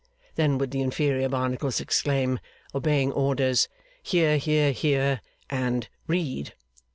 [0.33, 2.39] Then would the inferior Barnacles exclaim,
[2.73, 3.69] obeying orders,
[4.01, 6.55] 'Hear, Hear, Hear!' and 'Read!